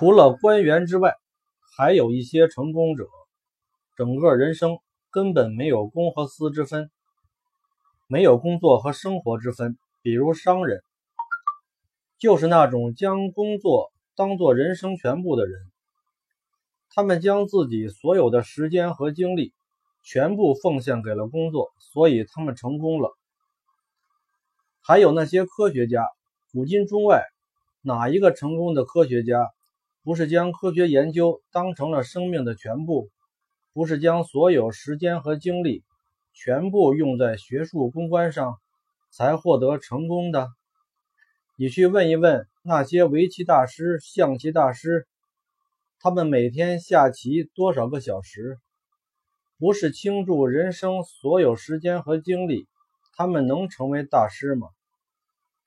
[0.00, 1.14] 除了官员之外，
[1.76, 3.06] 还有一些成功者，
[3.98, 4.78] 整个人生
[5.10, 6.90] 根本没有公和私之分，
[8.06, 9.76] 没有工作和生活之分。
[10.00, 10.82] 比如商人，
[12.18, 15.70] 就是那种将工作当做人生全部的人，
[16.88, 19.52] 他们将自己所有的时间和精力
[20.02, 23.14] 全部奉献给了工作，所以他们成功了。
[24.80, 26.06] 还有那些科学家，
[26.52, 27.22] 古今中外，
[27.82, 29.52] 哪一个成功的科学家
[30.02, 33.10] 不是将科学研究当成了生命的全部？
[33.72, 35.84] 不是将所有时间和精力
[36.32, 38.56] 全部用在学术攻关上？
[39.12, 40.46] 才获得成功的，
[41.56, 45.08] 你去问一问那些围棋大师、象棋大师，
[45.98, 48.58] 他们每天下棋多少个小时？
[49.58, 52.68] 不是倾注人生所有时间和精力，
[53.16, 54.68] 他们能成为大师吗？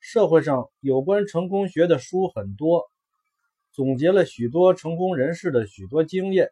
[0.00, 2.90] 社会上有关成功学的书很多，
[3.74, 6.50] 总结了许多成功人士的许多经验，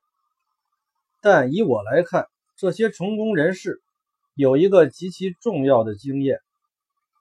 [1.21, 3.81] 但以我来看，这些成功人士
[4.35, 6.41] 有一个极其重要的经验。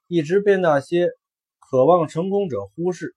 [0.07, 1.11] 一直被那些
[1.59, 3.15] 渴望成功者忽视。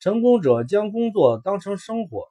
[0.00, 2.24] 成功者将工作当成生活，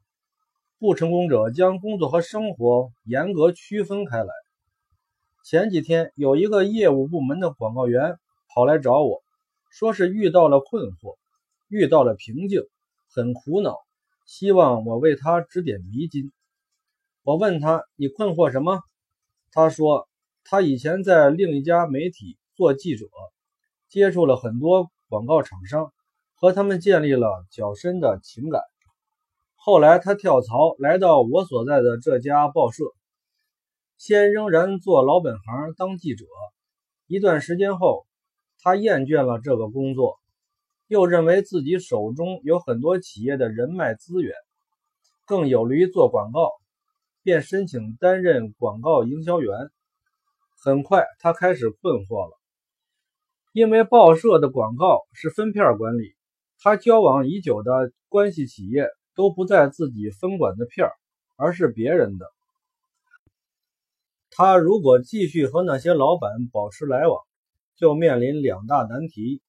[0.79, 4.33] 不成功者将工作和生活严格区分开来。
[5.45, 8.17] 前几天有一个业务部门的广告员
[8.49, 9.21] 跑来找我，
[9.69, 11.15] 说是遇到了困惑，
[11.69, 12.63] 遇到了瓶颈，
[13.13, 13.75] 很苦恼，
[14.25, 16.31] 希望我为他指点迷津。
[17.23, 18.79] 我问他：“你困惑什么？”
[19.51, 20.07] 他说
[20.45, 23.05] ：“他以前在另一家媒体做记者。”
[23.89, 25.91] 接触了很多广告厂商，
[26.35, 28.61] 和他们建立了较深的情感。
[29.55, 32.85] 后来他跳槽来到我所在的这家报社，
[33.97, 36.23] 先仍然做老本行当记者。
[37.05, 38.07] 一段时间后，
[38.59, 40.20] 他厌倦了这个工作，
[40.91, 44.35] 又认为自己手中有很多企业的人脉资源，
[45.25, 46.51] 更有利于做广告，
[47.23, 49.71] 便申请担任广告营销员。
[50.61, 52.37] 很快，他开始困惑了。
[53.53, 56.13] 因为报社的广告是分片管理，
[56.59, 60.89] 他交往已久的关系企业都不在自己分管的片，
[61.37, 62.25] 而是别人的。
[64.29, 67.17] 他如果继续和那些老板保持来往，
[67.77, 69.41] 就面临两大难题：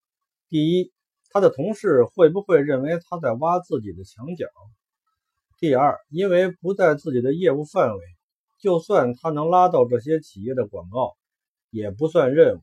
[0.48, 0.92] 第一，
[1.32, 4.46] 他的同事会不会认为他在挖自己的墙角；
[5.58, 8.04] 第二，因为不在自己的业务范围，
[8.60, 11.16] 就算他能拉到这些企业的广告，
[11.70, 12.60] 也不算任务。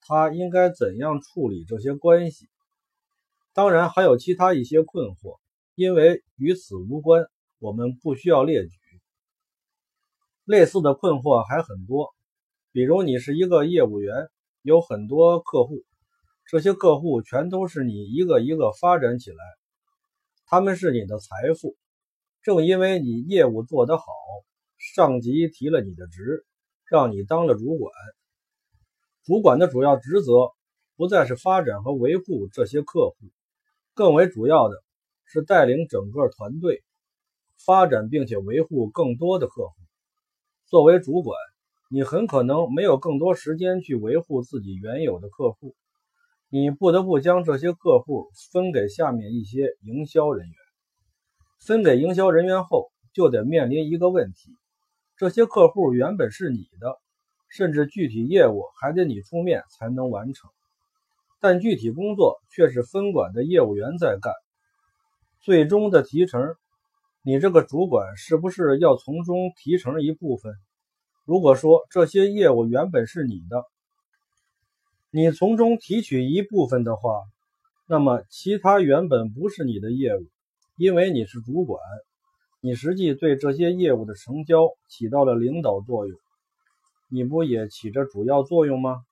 [0.00, 2.48] 他应该怎样处理这些关系？
[3.52, 5.38] 当然还有其他一些困惑，
[5.74, 7.26] 因为与此无关，
[7.58, 8.70] 我们不需要列举。
[10.44, 12.08] 类似的困惑还很多，
[12.72, 14.28] 比如你是一个业务员，
[14.62, 15.84] 有很多客户，
[16.50, 19.36] 这些客户全都是你一个一个发展起来，
[20.46, 21.76] 他们是你的财富。
[22.42, 24.04] 正因为你业务做得好，
[24.76, 26.44] 上级提了你的职，
[26.90, 27.92] 让你当了主管。
[29.22, 30.50] 主管的主要职责
[30.96, 33.16] 不再是发展和维护这些客户，
[33.94, 34.74] 更为主要的
[35.26, 36.82] 是带领整个团队
[37.64, 39.74] 发展并且维护更多的客户。
[40.66, 41.38] 作为主管，
[41.90, 45.76] 你很可能没有更多时间去维护自己原有的客户，
[46.50, 50.54] 你不得不将这些客户分给下面一些营销人员。
[51.64, 54.50] 分给营销人员后，就得面临一个问题：
[55.16, 57.00] 这些客户原本是你的。
[57.52, 60.48] 甚至具体业务还得你出面才能完成，
[61.40, 64.32] 但具体工作却是分管的业务员在干。
[65.40, 66.54] 最终的提成，
[67.24, 70.54] 你这个主管是不是要从中提成一部分？
[71.24, 73.64] 如果说这些业务原本是你的，
[75.12, 77.24] 你从中提取一部分的话，
[77.88, 80.24] 那么其他原本不是你的业务，
[80.76, 81.82] 因为你是主管，
[82.60, 86.16] 你实际对这些业务的成交起到了领导作用。
[87.08, 89.02] 你不也起着主要作用吗？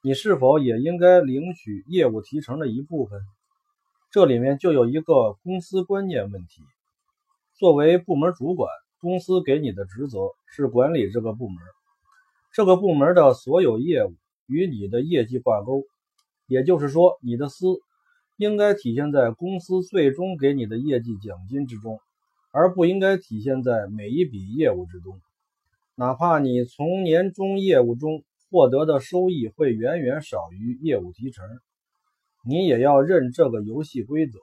[0.00, 3.20] 你是否也应该领取业务提成的一部分？
[4.12, 6.62] 这里面就有一个公司观念问题。
[7.58, 8.70] 作为部门主管，
[9.00, 11.58] 公司给你的职责是管理这个部门，
[12.54, 14.14] 这个部门的所有业务
[14.50, 15.84] 与你的业绩挂钩，
[16.48, 17.66] 也就是说，你的私
[18.36, 22.00] 应该体现在公司最终给你的业绩奖金之中，
[22.52, 25.20] 而不应该体现在每一笔业务之中。
[25.94, 31.46] 哪怕你从年终业务中获得的收益会远远少于业务提成，
[32.44, 34.38] 你也要认这个游戏规则，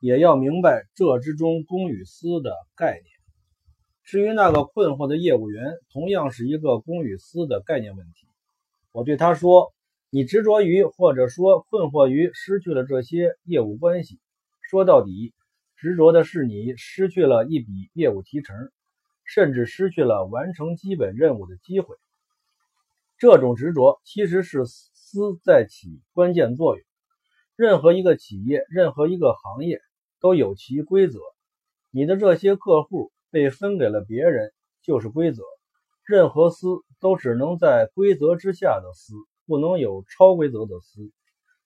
[0.00, 3.04] 也要明白这之中公与私的概念。
[4.04, 8.26] 至于那个困惑的业务员，同样是一个公与私的概念问题。
[8.92, 9.72] 我对他说
[10.10, 14.20] ：“你执着于或者说困惑于失去了这些业务关系，
[14.60, 15.32] 说到底
[15.76, 18.54] 执着的是你失去了一笔业务提成，
[19.24, 21.96] 甚至失去了完成基本任务的机会。
[23.16, 26.84] 这种执着其实是私在起关键作用。
[27.56, 29.80] 任何一个企业，任何一个行业
[30.20, 31.18] 都有其规则。
[31.90, 34.52] 你的这些客户被分给了别人，
[34.82, 35.42] 就是规则。
[36.04, 36.66] 任何私
[37.02, 39.12] 都只能在规则之下的私，
[39.44, 41.10] 不能有超规则的私。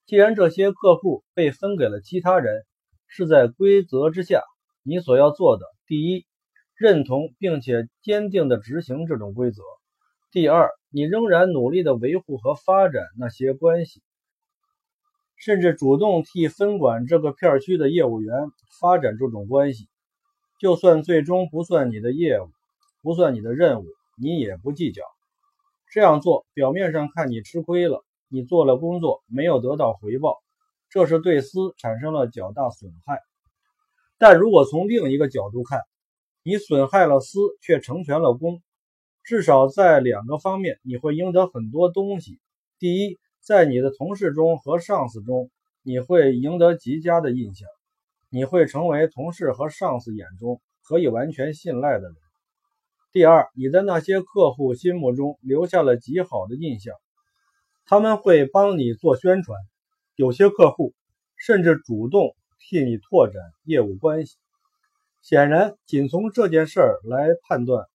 [0.07, 2.65] 既然这些客户被分给了其他人，
[3.07, 4.43] 是在规则之下，
[4.83, 6.25] 你所要做的，第一，
[6.75, 9.61] 认同并且坚定地执行这种规则；
[10.33, 14.01] 第二，你仍然努力地维护和发展那些关系，
[15.37, 18.33] 甚至主动替分管这个片区的业务员
[18.81, 19.87] 发展这种关系。
[20.59, 22.49] 就算最终不算你的业务，
[23.03, 23.85] 不算你的任务，
[24.17, 25.03] 你也不计较。
[25.91, 30.37] 这样做，表面上看你吃亏了，你做了工作没有得到回报，
[30.91, 33.21] 这是对私产生了较大损害。
[34.19, 35.81] 但如果从另一个角度看，
[36.43, 38.63] 你损害了私，却成全了公，
[39.23, 42.41] 至少在两个方面你会赢得很多东西。
[42.79, 45.51] 第一，在你的同事中和上司中，
[45.83, 47.69] 你会赢得极佳的印象。
[48.29, 52.15] 你会成为同事和上司眼中可以完全信赖的人。
[53.13, 56.95] 第二，你在那些客户心目中留下了极好的印象，
[57.87, 59.59] 他们会帮你做宣传，
[60.17, 60.93] 有些客户
[61.37, 64.37] 甚至主动替你拓展业务关系。
[65.23, 67.87] 显然，仅从这件事儿来判断，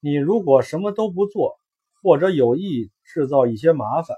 [0.00, 1.58] 你如果什么都不做，
[2.02, 4.16] 或者有意制造一些麻烦，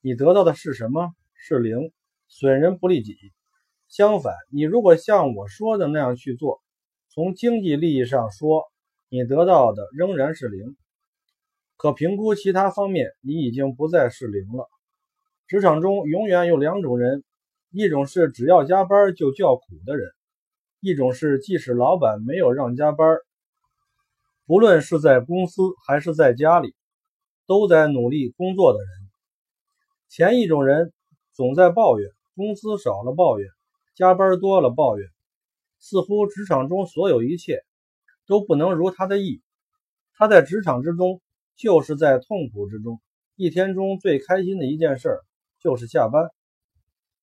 [0.00, 1.12] 你得到的是什么？
[1.34, 1.92] 是零，
[2.26, 3.16] 损人不利己。
[3.86, 6.60] 相反，你如果像我说的那样去做，
[7.10, 8.64] 从经济利益上说，
[9.10, 10.76] 你得到的仍然是零。
[11.76, 14.68] 可评估其他方面，你已经不再是零了。
[15.46, 17.24] 职场中永远有两种人：
[17.70, 20.10] 一种是只要加班就叫苦的人；
[20.80, 23.18] 一种是即使老板没有让加班，
[24.44, 26.74] 不论是在公司还是在家里，
[27.46, 28.88] 都在努力工作的人。
[30.08, 30.92] 前一种人
[31.32, 33.48] 总在抱怨工资少了，抱怨。
[33.94, 35.08] 加班多了，抱怨，
[35.78, 37.64] 似乎职场中所有一切
[38.28, 39.42] 都不能如他的意。
[40.12, 41.20] 他在职场之中
[41.56, 43.00] 就是在痛苦之中，
[43.34, 45.18] 一天中最开心的一件事
[45.60, 46.30] 就是下班。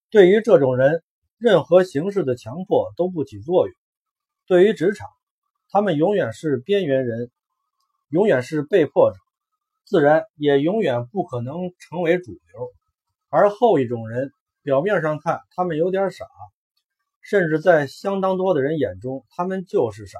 [0.10, 1.04] 对于这种人，
[1.38, 3.76] 任何形式的强迫都不起作用。
[4.48, 5.08] 对于职场，
[5.70, 7.32] 他们永远是边缘人，
[8.10, 9.18] 永远是被迫者，
[9.86, 12.72] 自然也永远不可能成为主流。
[13.30, 14.32] 而后一种人，
[14.64, 16.26] 表面上看他们有点傻。
[17.22, 20.20] 甚至在相当多的人眼中，他们就是傻。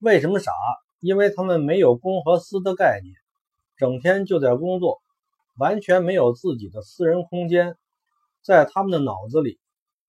[0.00, 0.52] 为什么傻？
[1.00, 3.14] 因为他们没有公和私的概念，
[3.78, 5.00] 整天就在工作，
[5.56, 7.76] 完全没有自己的私人空间。
[8.42, 9.58] 在他们的脑子里，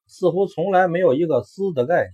[0.06, 2.12] 似乎从来没有一个私的概念。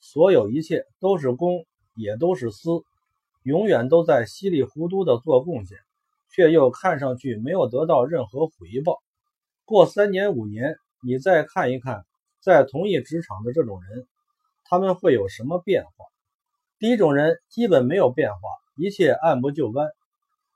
[0.00, 1.64] 所有一切都是公，
[1.94, 2.82] 也都是私，
[3.44, 5.78] 永远都在稀里糊涂的做贡献，
[6.28, 8.98] 却又看上去没有得到任何回报。
[9.64, 10.76] 过三年五年，
[11.06, 12.04] 你再看一看。
[12.40, 14.08] 在同一职场的这种人，
[14.64, 15.90] 他们会有什么变化？
[16.80, 18.38] 第一种人基本没有变化，
[18.74, 19.90] 一切按部就班，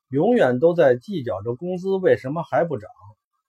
[0.09, 2.91] 永远都在计较着工资为什么还不涨，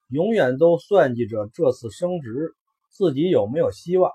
[0.10, 2.54] 永远都算计着这次升职
[2.90, 4.12] 自己有没有希望，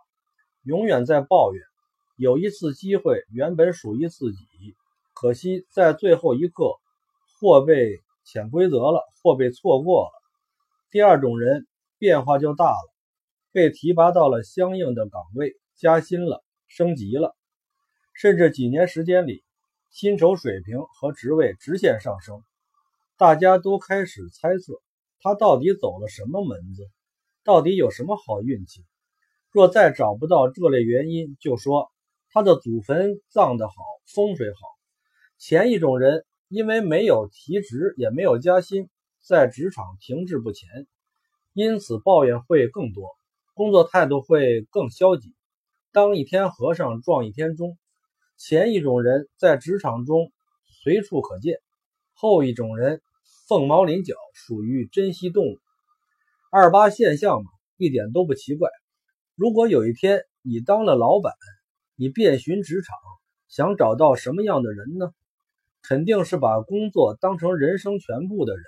[0.63, 1.63] 永远在抱怨
[2.19, 4.47] 有一次机会原本属于自己，
[5.15, 6.75] 可惜在最后一刻
[7.41, 10.11] 或被潜规则了，或被错过了。
[10.91, 12.95] 第二种人变化就大了。
[13.53, 17.35] 被提拔到了相应的岗位，加薪了，升级了，
[18.21, 19.43] 甚至几年时间里，
[19.89, 22.43] 薪酬水平和职位直线上升。
[23.17, 24.75] 大家都开始猜测
[25.23, 26.87] 他到底走了什么门子，
[27.45, 28.85] 到底有什么好运气。
[29.51, 31.91] 若再找不到这类原因，就说
[32.31, 33.75] 他的祖坟葬得好，
[34.15, 34.59] 风水好。
[35.39, 38.91] 前一种人因为没有提职，也没有加薪，
[39.27, 40.69] 在职场停滞不前，
[41.55, 43.09] 因此抱怨会更多。
[43.55, 45.35] 工作态度会更消极，
[45.91, 47.79] 当一天和尚撞一天钟。
[48.43, 50.33] 前一种人在职场中
[50.83, 51.59] 随处可见，
[52.15, 53.03] 后一种人
[53.47, 55.59] 凤毛麟角，属于珍稀动物。
[56.51, 58.71] 二八现象嘛，一点都不奇怪。
[59.35, 61.35] 如果有一天你当了老板，
[61.97, 62.97] 你遍寻职场，
[63.49, 65.13] 想找到什么样的人呢？
[65.83, 68.65] 肯定是把工作当成人生全部的人，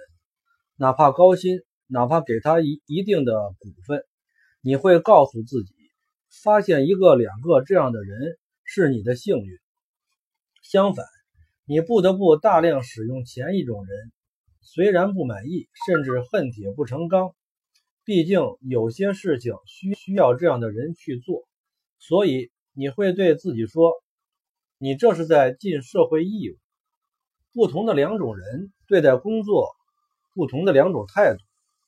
[0.76, 4.04] 哪怕高薪，哪怕给他一一定的股份。
[4.60, 5.72] 你会告诉自己，
[6.42, 9.61] 发现一个、两个这样的人是你的幸运。
[10.62, 11.04] 相反，
[11.66, 14.12] 你不得不大量使用前一种人，
[14.60, 17.34] 虽然不满意，甚至恨铁不成钢。
[18.04, 21.42] 毕竟有些事情需需要这样的人去做，
[21.98, 23.92] 所以你会对自己说
[24.78, 26.56] ：“你这是在尽社会义务。”
[27.52, 29.68] 不同的两种人对待工作，
[30.34, 31.38] 不同的两种态度，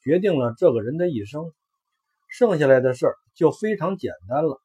[0.02, 1.52] 决定了这个人的一生。
[2.28, 4.60] 剩下来的事儿就非常简单了。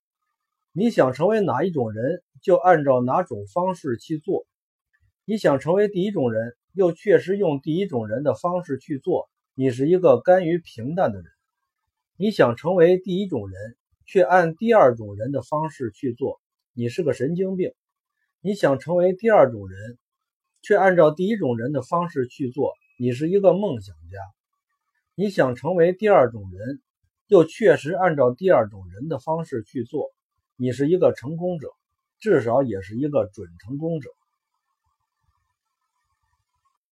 [0.79, 4.47] 你想成为哪一种人，就按照哪种方式去做。
[5.25, 11.25] 你想成为第一种人，又确实用第一种人的方式去做，你是一个甘于平淡的人。
[12.15, 16.39] 你想成为第一种人，却按第二种人的方式去做，
[16.71, 17.73] 你是个神经病。
[18.39, 19.97] 你想成为第二种人，
[20.61, 24.17] 却按照第一种人的方式去做，你是一个梦想家。
[25.13, 26.81] 你想成为第二种人，
[27.27, 30.13] 又确实按照第二种人的方式去做。
[30.61, 31.69] 你是一个成功者，
[32.19, 34.09] 至少也是一个准成功者。